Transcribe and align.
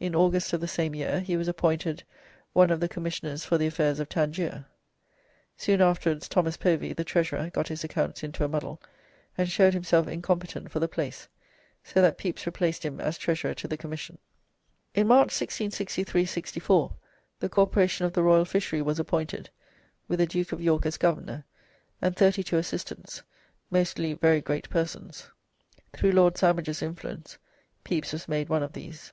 In 0.00 0.14
August 0.14 0.54
of 0.54 0.62
the 0.62 0.66
same 0.66 0.94
year 0.94 1.20
he 1.20 1.36
was 1.36 1.46
appointed 1.46 2.04
one 2.54 2.70
of 2.70 2.80
the 2.80 2.88
commissioners 2.88 3.44
for 3.44 3.58
the 3.58 3.66
affairs 3.66 4.00
of 4.00 4.08
Tangier. 4.08 4.64
Soon 5.58 5.82
afterwards 5.82 6.26
Thomas 6.26 6.56
Povy, 6.56 6.94
the 6.94 7.04
treasurer, 7.04 7.50
got 7.50 7.68
his 7.68 7.84
accounts 7.84 8.22
into 8.22 8.42
a 8.42 8.48
muddle, 8.48 8.80
and 9.36 9.46
showed 9.50 9.74
himself 9.74 10.08
incompetent 10.08 10.70
for 10.70 10.80
the 10.80 10.88
place, 10.88 11.28
so 11.84 12.00
that 12.00 12.16
Pepys 12.16 12.46
replaced 12.46 12.82
him 12.82 12.98
as 12.98 13.18
treasurer 13.18 13.52
to 13.52 13.68
the 13.68 13.76
commission. 13.76 14.16
In 14.94 15.06
March, 15.06 15.38
1663 15.38 16.24
64, 16.24 16.94
the 17.38 17.50
Corporation 17.50 18.06
of 18.06 18.14
the 18.14 18.22
Royal 18.22 18.46
Fishery 18.46 18.80
was 18.80 18.98
appointed, 18.98 19.50
with 20.08 20.18
the 20.18 20.24
Duke 20.26 20.52
of 20.52 20.62
York 20.62 20.86
as 20.86 20.96
governor, 20.96 21.44
and 22.00 22.16
thirty 22.16 22.42
two 22.42 22.56
assistants, 22.56 23.22
mostly 23.70 24.14
"very 24.14 24.40
great 24.40 24.70
persons." 24.70 25.30
Through 25.92 26.12
Lord 26.12 26.38
Sandwich's 26.38 26.80
influence 26.80 27.36
Pepys 27.84 28.12
was 28.14 28.28
made 28.28 28.48
one 28.48 28.62
of 28.62 28.72
these. 28.72 29.12